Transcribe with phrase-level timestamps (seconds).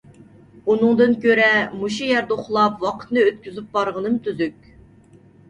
[0.69, 1.49] ئۇنىڭدىن كۆرە
[1.81, 4.69] مۇشۇ يەردە ئۇخلاپ ۋاقىتنى ئۆتكۈزۈپ بارغىنىم تۈزۈك.